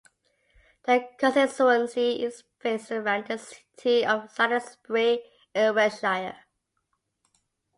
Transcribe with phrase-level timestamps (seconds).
[0.87, 5.21] The constituency is based around the city of Salisbury
[5.53, 6.37] in Wiltshire.